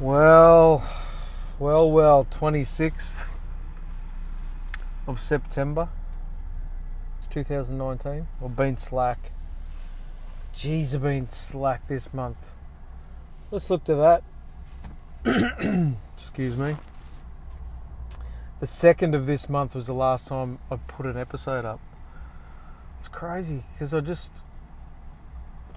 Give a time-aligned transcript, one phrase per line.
[0.00, 0.88] Well,
[1.58, 3.14] well, well, 26th
[5.08, 5.88] of September
[7.30, 8.28] 2019.
[8.40, 9.32] I've been slack.
[10.54, 12.36] Jeez, I've been slack this month.
[13.50, 14.22] Let's look to that.
[16.16, 16.76] Excuse me.
[18.60, 21.80] The second of this month was the last time I put an episode up.
[23.00, 24.30] It's crazy because I just,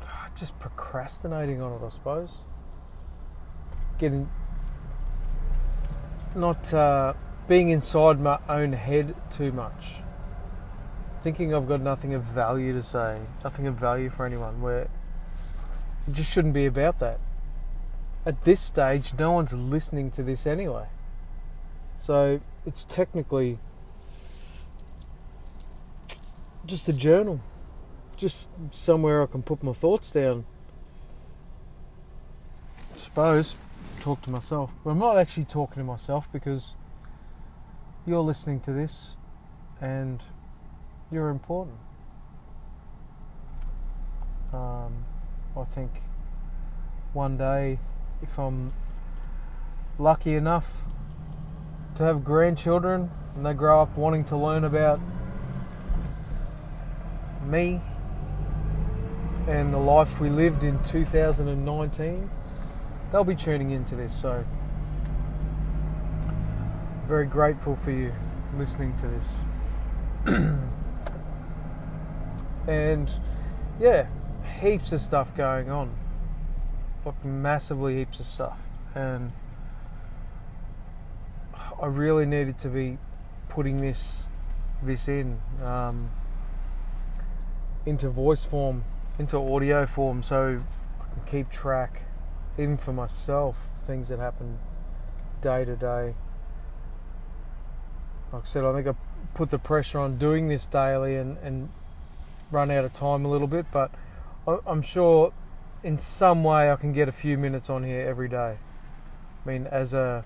[0.04, 2.42] ah, just procrastinating on it, I suppose.
[4.02, 4.32] Getting,
[6.34, 7.14] not uh,
[7.48, 9.98] being inside my own head too much.
[11.22, 14.90] Thinking I've got nothing of value to say, nothing of value for anyone, where
[16.08, 17.20] it just shouldn't be about that.
[18.26, 20.88] At this stage, no one's listening to this anyway.
[22.00, 23.60] So it's technically
[26.66, 27.40] just a journal,
[28.18, 30.46] just somewhere I can put my thoughts down.
[32.92, 33.58] I suppose
[34.02, 36.76] talk to myself, but I'm not actually talking to myself because
[38.06, 39.16] you're listening to this
[39.80, 40.24] and
[41.12, 41.78] you're important.
[44.52, 45.06] Um,
[45.56, 46.02] I think
[47.14, 47.80] one day,
[48.22, 48.74] if I'm
[50.00, 50.86] lucky enough
[51.96, 55.00] to have grandchildren and they grow up wanting to learn about
[57.46, 57.82] me
[59.48, 62.30] and the life we lived in 2019,
[63.12, 64.14] they'll be tuning into this.
[64.14, 64.46] So,
[67.08, 68.14] very grateful for you
[68.58, 69.38] listening to this.
[72.68, 73.12] and
[73.80, 74.08] yeah,
[74.60, 75.96] heaps of stuff going on,
[77.06, 78.60] like massively heaps of stuff,
[78.94, 79.32] and
[81.82, 82.98] I really needed to be
[83.50, 84.26] putting this
[84.84, 86.12] this in um,
[87.86, 88.84] into voice form,
[89.18, 90.62] into audio form, so
[91.00, 92.04] I can keep track,
[92.58, 94.60] even for myself, things that happen
[95.42, 96.16] day to day.
[98.32, 98.94] Like I said, I think I
[99.34, 101.70] put the pressure on doing this daily and, and
[102.52, 103.92] run out of time a little bit, but
[104.68, 105.34] I'm sure
[105.84, 108.58] in some way I can get a few minutes on here every day.
[109.44, 110.24] I mean, as a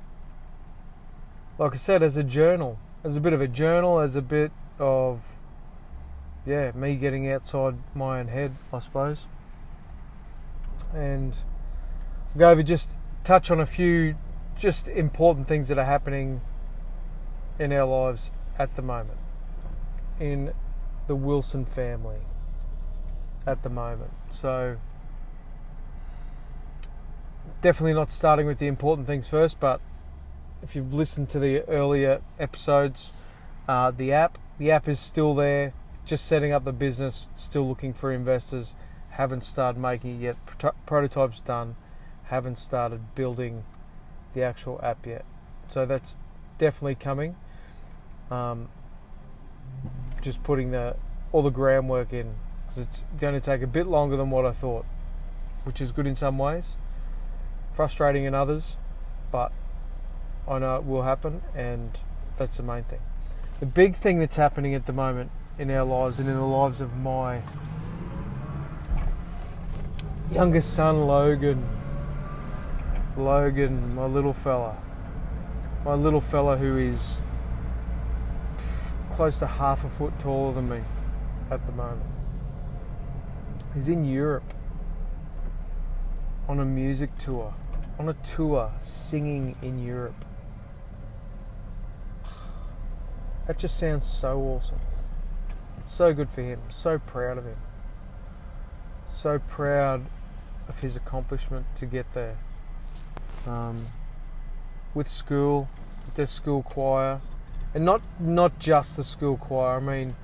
[1.58, 4.52] like I said, as a journal, as a bit of a journal, as a bit
[4.78, 5.22] of,
[6.46, 9.26] yeah, me getting outside my own head, I suppose.
[10.94, 11.36] And
[12.38, 12.90] go over just
[13.24, 14.16] touch on a few
[14.58, 16.42] just important things that are happening
[17.60, 19.20] in our lives at the moment,
[20.20, 20.54] in
[21.08, 22.20] the Wilson family
[23.46, 24.12] at the moment.
[24.32, 24.78] So,
[27.62, 29.82] definitely not starting with the important things first, but
[30.62, 33.30] if you've listened to the earlier episodes,
[33.68, 35.74] uh, the app, the app is still there,
[36.06, 38.76] just setting up the business, still looking for investors.
[39.12, 40.36] Haven't started making it yet.
[40.86, 41.76] Prototype's done.
[42.26, 43.64] Haven't started building
[44.34, 45.26] the actual app yet.
[45.68, 46.18] So that's
[46.58, 47.36] definitely coming.
[48.32, 48.70] Um,
[50.22, 50.96] just putting the
[51.32, 52.36] all the groundwork in
[52.68, 54.86] because it's going to take a bit longer than what I thought,
[55.64, 56.78] which is good in some ways,
[57.74, 58.78] frustrating in others,
[59.32, 59.52] but
[60.48, 61.98] I know it will happen, and
[62.38, 63.00] that's the main thing.
[63.60, 66.82] The big thing that's happening at the moment in our lives and in the lives
[66.82, 67.42] of my
[70.32, 71.66] youngest son, Logan.
[73.18, 74.78] Logan, my little fella.
[75.86, 77.18] My little fella who is
[79.12, 80.82] close to half a foot taller than me
[81.50, 82.10] at the moment.
[83.74, 84.54] He's in Europe
[86.50, 87.54] on a music tour,
[87.98, 90.26] on a tour singing in Europe.
[93.48, 94.80] That just sounds so awesome.
[95.80, 96.62] It's so good for him.
[96.70, 97.58] So proud of him.
[99.06, 100.08] So proud
[100.68, 102.38] of his accomplishment to get there.
[103.48, 103.82] Um,
[104.94, 105.68] with school,
[106.06, 107.22] with their school choir,
[107.74, 109.78] and not not just the school choir.
[109.78, 110.16] I mean,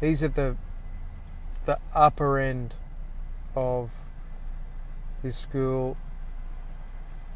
[0.00, 0.56] he's at the
[1.64, 2.74] the upper end
[3.54, 3.90] of
[5.22, 5.96] his school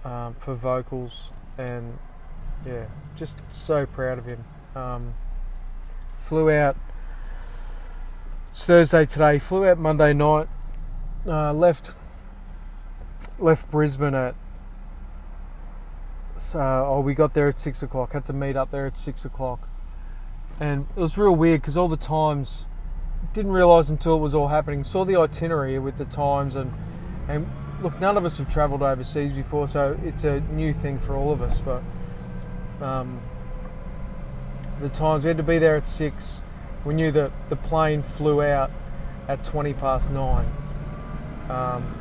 [0.04, 1.98] um, for vocals, and
[2.66, 4.44] yeah, just so proud of him.
[4.74, 5.14] Um,
[6.18, 6.78] flew out.
[8.52, 9.38] It's Thursday today.
[9.38, 10.48] Flew out Monday night.
[11.26, 11.94] Uh, left
[13.38, 14.34] left Brisbane at.
[16.44, 18.12] So, oh, we got there at six o'clock.
[18.12, 19.66] Had to meet up there at six o'clock,
[20.60, 22.66] and it was real weird because all the times
[23.32, 24.84] didn't realise until it was all happening.
[24.84, 26.72] Saw the itinerary with the times and
[27.28, 27.48] and
[27.82, 31.32] look, none of us have travelled overseas before, so it's a new thing for all
[31.32, 31.60] of us.
[31.60, 31.82] But
[32.80, 33.20] um,
[34.80, 36.42] the times we had to be there at six.
[36.84, 38.70] We knew that the plane flew out
[39.28, 40.46] at twenty past nine.
[41.48, 41.94] Um,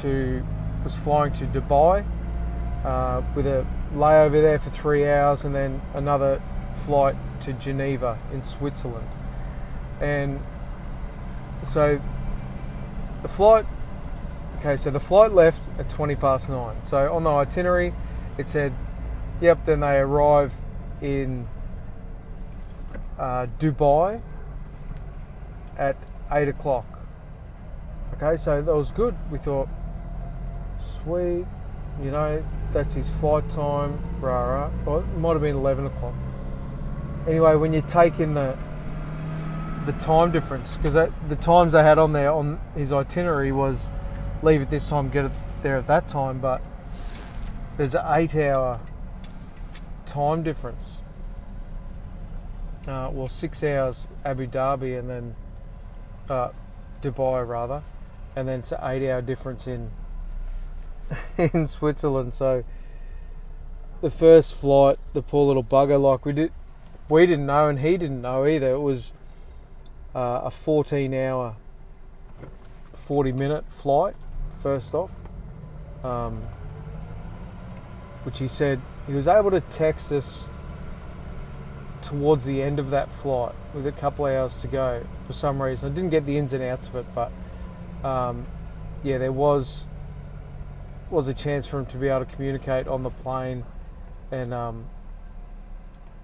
[0.00, 0.46] to
[0.84, 2.04] was flying to Dubai,
[2.84, 6.42] uh, with a layover there for three hours, and then another
[6.84, 9.08] flight to Geneva in Switzerland.
[10.00, 10.40] And
[11.62, 12.00] so
[13.22, 13.66] the flight,
[14.58, 16.76] okay, so the flight left at 20 past nine.
[16.86, 17.92] So on the itinerary,
[18.38, 18.72] it said,
[19.40, 20.54] yep, then they arrive
[21.02, 21.46] in
[23.18, 24.22] uh, Dubai
[25.76, 25.96] at
[26.30, 26.86] 8 o'clock.
[28.14, 29.16] Okay, so that was good.
[29.30, 29.68] We thought,
[30.78, 31.46] sweet,
[32.02, 34.98] you know, that's his flight time, rah rah.
[34.98, 36.14] It might have been 11 o'clock.
[37.26, 38.56] Anyway, when you take in the
[39.86, 43.88] the time difference, because the times they had on there on his itinerary was
[44.42, 45.32] leave at this time, get it
[45.62, 46.62] there at that time, but
[47.76, 48.80] there's an eight hour
[50.06, 50.98] time difference.
[52.86, 55.34] Uh, well, six hours Abu Dhabi and then
[56.28, 56.50] uh,
[57.02, 57.82] Dubai rather,
[58.36, 59.90] and then it's an eight-hour difference in
[61.54, 62.34] in Switzerland.
[62.34, 62.64] So
[64.00, 66.52] the first flight, the poor little bugger, like we did,
[67.08, 68.72] we didn't know, and he didn't know either.
[68.72, 69.12] It was
[70.14, 71.56] uh, a 14-hour,
[72.94, 74.14] 40-minute flight.
[74.62, 75.10] First off,
[76.04, 76.42] um,
[78.24, 80.48] which he said he was able to text us
[82.02, 85.62] towards the end of that flight with a couple of hours to go for some
[85.62, 85.90] reason.
[85.90, 87.32] I didn't get the ins and outs of it, but
[88.06, 88.46] um,
[89.02, 89.84] yeah, there was
[91.10, 93.64] was a chance for him to be able to communicate on the plane,
[94.30, 94.86] and um,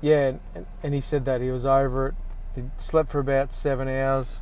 [0.00, 2.14] yeah, and, and he said that he was over it.
[2.54, 4.40] He slept for about seven hours,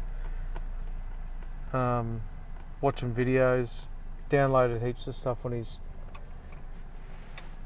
[1.72, 2.22] um,
[2.80, 3.86] watching videos,
[4.30, 5.80] downloaded heaps of stuff on his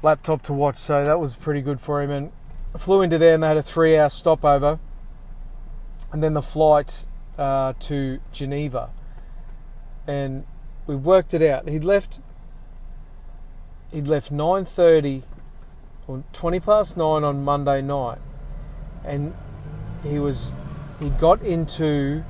[0.01, 2.09] laptop to watch, so that was pretty good for him.
[2.09, 2.31] And
[2.77, 4.79] flew into there and they had a three hour stopover
[6.11, 7.05] and then the flight
[7.37, 8.89] uh, to Geneva.
[10.07, 10.45] And
[10.87, 11.67] we worked it out.
[11.67, 12.19] He'd left
[13.91, 15.23] he left 9.30
[16.07, 18.19] or 20 past 9 on Monday night.
[19.03, 19.33] And
[20.03, 20.53] he was
[20.99, 22.23] he got into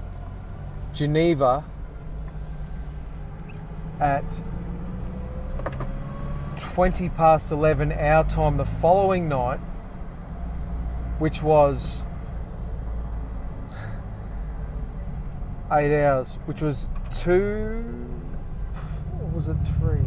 [0.93, 1.63] Geneva
[3.99, 4.23] at
[6.57, 9.59] 20 past 11 our time the following night
[11.17, 12.03] which was
[15.71, 17.83] 8 hours which was 2
[19.33, 19.99] was it 3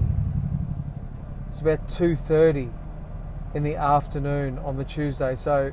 [1.53, 2.73] it's about 2.30
[3.53, 5.37] in the afternoon on the Tuesday.
[5.37, 5.73] So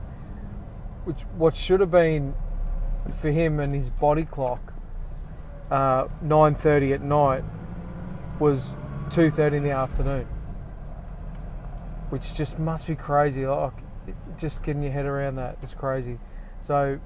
[1.05, 2.35] which what should have been
[3.21, 4.73] for him and his body clock
[5.71, 7.45] uh, 9.30 at night
[8.41, 8.75] was
[9.07, 10.27] 2.30 in the afternoon
[12.09, 13.47] which just must be crazy.
[13.47, 13.71] Like
[14.37, 16.19] just getting your head around that is crazy.
[16.59, 16.99] So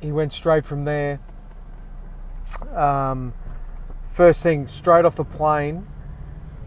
[0.00, 1.20] he went straight from there.
[2.74, 3.34] Um,
[4.04, 5.86] first thing straight off the plane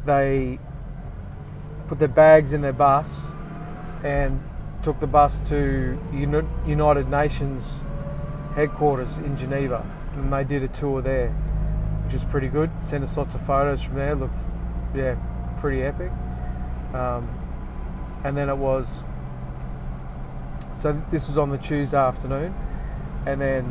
[0.06, 0.60] they
[1.92, 3.32] put their bags in their bus
[4.02, 4.42] and
[4.82, 7.82] took the bus to United Nations
[8.56, 11.32] headquarters in Geneva, and they did a tour there,
[12.06, 12.70] which was pretty good.
[12.80, 14.16] Sent us lots of photos from there.
[14.16, 14.38] Looked,
[14.96, 15.18] yeah,
[15.60, 16.14] pretty epic.
[16.94, 17.28] Um,
[18.24, 19.04] and then it was
[20.78, 22.56] so this was on the Tuesday afternoon,
[23.26, 23.66] and then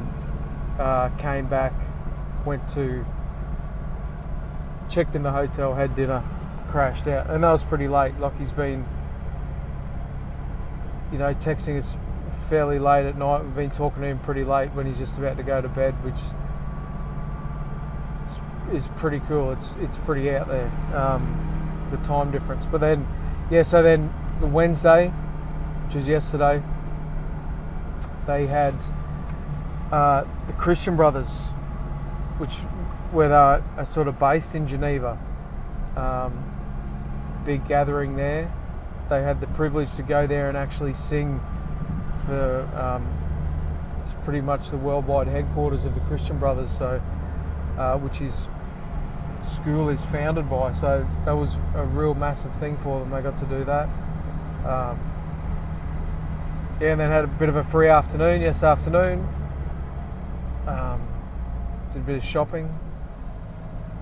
[0.79, 1.73] uh, came back,
[2.45, 3.03] went to,
[4.91, 6.23] checked in the hotel, had dinner,
[6.71, 8.15] crashed out, and that was pretty late.
[8.39, 8.87] He's been,
[11.13, 11.97] you know, texting us
[12.49, 13.43] fairly late at night.
[13.43, 15.95] We've been talking to him pretty late when he's just about to go to bed,
[16.05, 16.21] which
[18.73, 19.53] is pretty cool.
[19.53, 22.67] It's it's pretty out there, um, the time difference.
[22.67, 23.07] But then,
[23.51, 25.09] yeah, so then the Wednesday,
[25.87, 26.63] which is yesterday,
[28.27, 28.75] they had
[29.91, 31.49] uh, the Christian Brothers,
[32.39, 32.55] which
[33.13, 35.19] where they are sort of based in Geneva.
[35.97, 36.60] Um,
[37.45, 38.53] big gathering there.
[39.09, 41.41] They had the privilege to go there and actually sing
[42.27, 43.07] for um,
[44.05, 47.01] it's pretty much the worldwide headquarters of the Christian Brothers, so
[47.79, 48.49] uh, which is
[49.43, 50.73] school is founded by.
[50.73, 53.11] So that was a real massive thing for them.
[53.11, 53.89] They got to do that.
[54.65, 54.99] Um,
[56.81, 59.27] yeah, and then had a bit of a free afternoon yes afternoon.
[60.67, 61.07] Um,
[61.93, 62.79] did a bit of shopping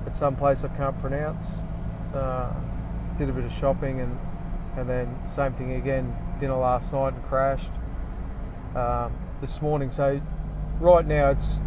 [0.07, 1.61] at some place I can't pronounce.
[2.15, 2.53] Uh,
[3.19, 4.19] did a bit of shopping and
[4.77, 6.17] and then same thing again.
[6.39, 7.73] Dinner last night and crashed
[8.77, 9.91] um, this morning.
[9.91, 10.21] So
[10.79, 11.61] right now it's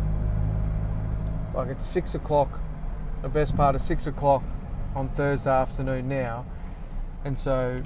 [1.54, 2.62] like it's six o'clock.
[3.22, 4.44] The best part of six o'clock
[4.96, 6.46] on Thursday afternoon now,
[7.24, 7.84] and so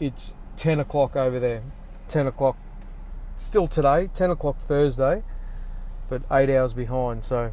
[0.00, 1.62] it's 10 o'clock over there.
[2.08, 2.56] 10 o'clock
[3.36, 5.22] still today, 10 o'clock Thursday,
[6.08, 7.24] but eight hours behind.
[7.24, 7.52] So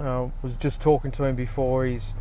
[0.00, 1.84] I uh, was just talking to him before.
[1.84, 2.14] He's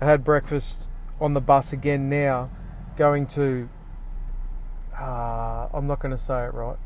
[0.00, 0.76] I had breakfast
[1.20, 2.50] on the bus again now,
[2.96, 3.68] going to.
[4.98, 6.76] Uh, I'm not going to say it right.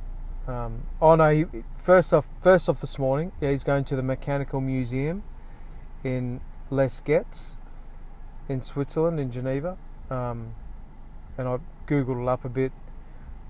[0.47, 1.31] Um, oh no!
[1.31, 1.45] He,
[1.76, 5.23] first off, first off this morning, yeah, he's going to the Mechanical Museum
[6.05, 6.40] in
[6.71, 7.57] Les Gets
[8.49, 9.76] in Switzerland, in Geneva.
[10.09, 10.55] Um,
[11.38, 12.73] and I googled it up a bit,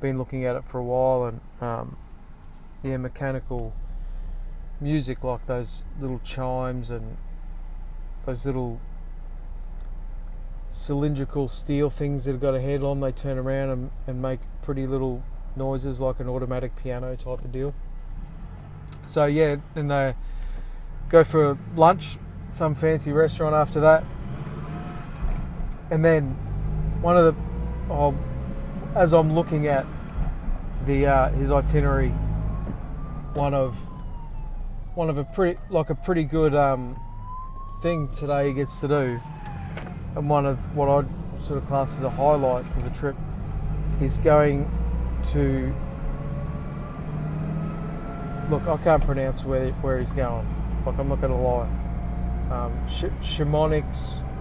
[0.01, 1.97] been looking at it for a while, and um,
[2.83, 3.75] yeah, mechanical
[4.81, 7.19] music like those little chimes and
[8.25, 8.81] those little
[10.81, 14.41] cylindrical steel things that have got a handle on, they turn around and, and make
[14.63, 15.23] pretty little
[15.55, 17.75] noises like an automatic piano type of deal.
[19.05, 20.15] So yeah, then they
[21.11, 22.17] go for lunch,
[22.53, 24.05] some fancy restaurant after that,
[25.91, 26.31] and then
[27.03, 27.43] one of the,
[27.93, 28.17] oh,
[28.95, 29.85] as I'm looking at
[30.87, 32.11] the uh, his itinerary,
[33.35, 33.77] one of
[34.95, 36.99] one of a pretty like a pretty good um,
[37.83, 39.21] thing today he gets to do,
[40.17, 43.17] and one of what I'd sort of class as a highlight of the trip
[44.01, 44.71] is going
[45.29, 45.75] to
[48.51, 48.67] look.
[48.67, 50.47] I can't pronounce where where he's going.
[50.85, 51.69] Like I'm not going to lie.
[52.51, 53.05] Um, Sh-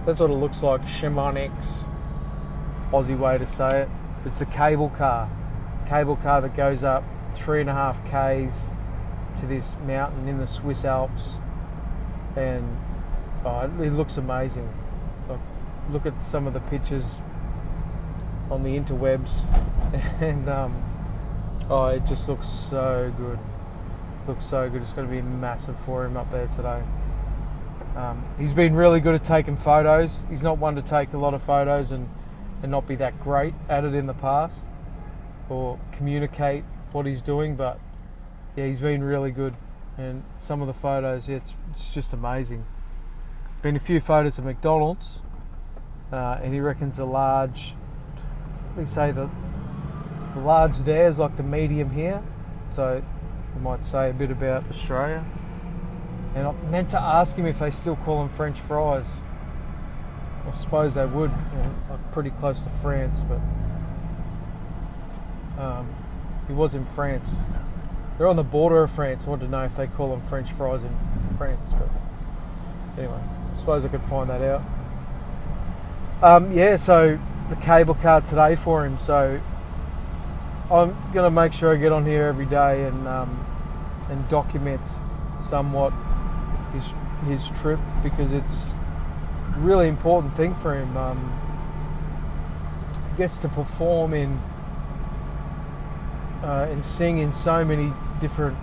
[0.06, 0.86] that's what it looks like.
[0.86, 1.50] Chamonix,
[2.90, 3.88] Aussie way to say it.
[4.24, 5.30] It's a cable car,
[5.88, 8.70] cable car that goes up three and a half k's
[9.38, 11.34] to this mountain in the Swiss Alps,
[12.34, 12.76] and
[13.44, 14.72] oh, it looks amazing.
[15.88, 17.20] Look at some of the pictures
[18.50, 19.42] on the interwebs,
[20.20, 20.82] and um,
[21.68, 23.38] oh, it just looks so good.
[24.28, 24.82] Looks so good.
[24.82, 26.82] It's going to be massive for him up there today.
[27.96, 30.24] Um, he's been really good at taking photos.
[30.28, 32.08] He's not one to take a lot of photos and,
[32.62, 34.66] and not be that great at it in the past
[35.48, 37.80] or communicate what he's doing, but
[38.56, 39.54] yeah, he's been really good.
[39.98, 42.64] And some of the photos, yeah, it's, it's just amazing.
[43.60, 45.20] Been a few photos of McDonald's,
[46.12, 47.74] uh, and he reckons the large,
[48.76, 49.28] we say that
[50.34, 52.22] the large there is like the medium here,
[52.70, 53.02] so
[53.54, 55.24] you might say a bit about Australia.
[56.34, 59.16] And I meant to ask him if they still call them French fries.
[60.46, 61.30] I suppose they would.
[61.30, 63.40] You know, like pretty close to France, but
[65.60, 65.88] um,
[66.46, 67.40] he was in France.
[68.16, 69.26] They're on the border of France.
[69.26, 70.96] I wanted to know if they call them French fries in
[71.36, 71.88] France, but
[72.98, 73.20] anyway,
[73.52, 74.62] I suppose I could find that out.
[76.22, 78.98] Um, yeah, so the cable car today for him.
[78.98, 79.40] So
[80.70, 83.46] I'm gonna make sure I get on here every day and um,
[84.10, 84.82] and document
[85.40, 85.94] somewhat
[86.74, 86.92] his
[87.26, 88.70] his trip because it's
[89.56, 90.94] a really important thing for him.
[90.94, 91.40] Um,
[93.10, 94.42] he gets to perform in
[96.42, 98.58] uh, and sing in so many different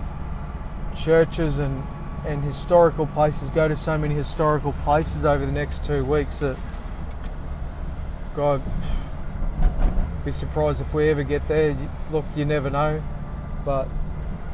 [0.96, 1.82] churches and
[2.24, 3.50] and historical places.
[3.50, 6.56] Go to so many historical places over the next two weeks that
[8.38, 8.62] God
[10.24, 11.76] be surprised if we ever get there.
[12.12, 13.02] Look, you never know,
[13.64, 13.88] but.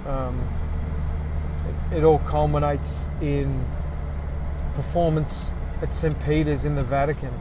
[0.07, 0.41] Um,
[1.93, 3.65] it all culminates in
[4.75, 6.19] performance at St.
[6.25, 7.33] Peter's in the Vatican,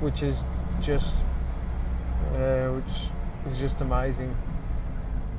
[0.00, 0.44] which is
[0.80, 1.14] just,
[2.34, 3.10] uh, which
[3.52, 4.36] is just amazing.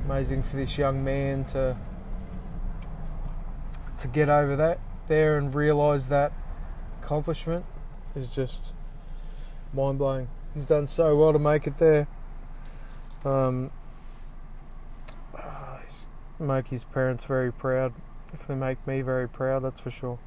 [0.04, 1.76] Amazing for this young man to
[3.96, 6.30] to get over that there and realise that
[7.00, 7.64] accomplishment
[8.14, 8.74] is just
[9.74, 10.28] mind blowing.
[10.54, 12.06] He's done so well to make it there.
[13.24, 13.70] Um,
[16.38, 17.92] make his parents very proud.
[18.32, 20.18] If they make me very proud, that's for sure.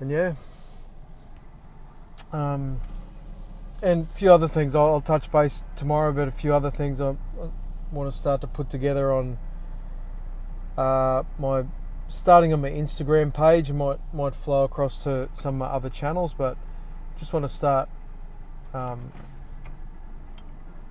[0.00, 0.34] And yeah.
[2.32, 2.80] Um,
[3.82, 4.74] and a few other things.
[4.74, 7.50] I'll, I'll, touch base tomorrow about a few other things I, I
[7.92, 9.38] want to start to put together on
[10.76, 11.64] uh, my
[12.08, 13.72] starting on my Instagram page.
[13.72, 16.56] Might might flow across to some of my other channels, but
[17.20, 17.86] just want to start
[18.72, 19.12] um,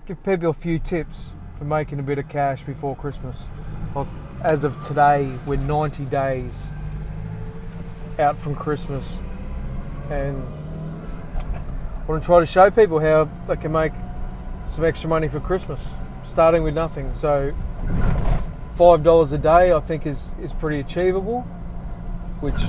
[0.05, 3.47] give people a few tips for making a bit of cash before Christmas.
[4.43, 6.71] as of today, we're 90 days
[8.19, 9.17] out from Christmas,
[10.11, 10.43] and
[11.55, 13.93] I want to try to show people how they can make
[14.67, 15.89] some extra money for Christmas,
[16.23, 17.11] starting with nothing.
[17.15, 17.55] So,
[18.75, 21.41] five dollars a day, I think, is is pretty achievable,
[22.39, 22.61] which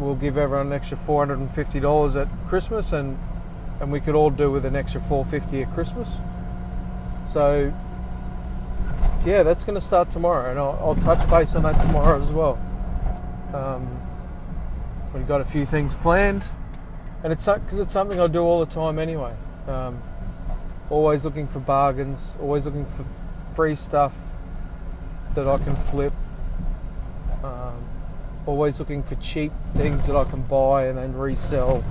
[0.00, 3.18] will give everyone an extra four hundred and fifty dollars at Christmas, and
[3.80, 6.10] and we could all do with an extra four fifty at Christmas.
[7.26, 7.72] So
[9.24, 12.32] yeah, that's going to start tomorrow, and I'll, I'll, touch base on that tomorrow as
[12.32, 12.58] well.
[13.52, 14.00] Um,
[15.12, 16.42] we've got a few things planned,
[17.22, 19.34] and it's because it's something I do all the time anyway.
[19.68, 20.02] Um,
[20.88, 23.04] always looking for bargains, always looking for
[23.54, 24.14] free stuff
[25.34, 26.14] that I can flip.
[28.46, 31.84] Always looking for cheap things that I can buy and then resell,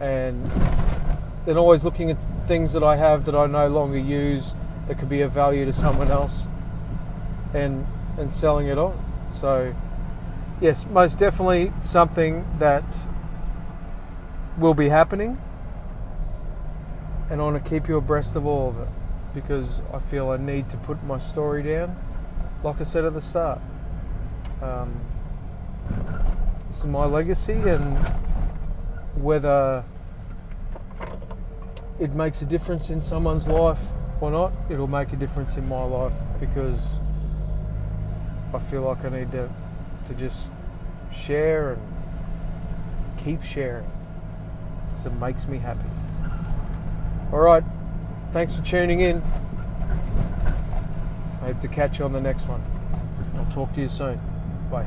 [0.00, 0.50] and
[1.44, 2.16] then always looking at
[2.46, 4.54] things that I have that I no longer use
[4.86, 6.46] that could be of value to someone else,
[7.52, 8.96] and and selling it on.
[9.32, 9.74] So,
[10.60, 12.84] yes, most definitely something that
[14.56, 15.38] will be happening,
[17.28, 18.88] and I want to keep you abreast of all of it
[19.34, 21.96] because I feel I need to put my story down,
[22.62, 23.60] like I said at the start.
[24.62, 25.00] Um,
[26.68, 27.96] this is my legacy, and
[29.16, 29.84] whether
[31.98, 33.80] it makes a difference in someone's life
[34.20, 36.98] or not, it'll make a difference in my life because
[38.52, 39.48] I feel like I need to
[40.06, 40.50] to just
[41.12, 41.82] share and
[43.18, 43.90] keep sharing.
[45.02, 45.88] So it makes me happy.
[47.32, 47.64] All right.
[48.32, 49.22] Thanks for tuning in.
[51.42, 52.62] I hope to catch you on the next one.
[53.36, 54.20] I'll talk to you soon.
[54.70, 54.86] Bye.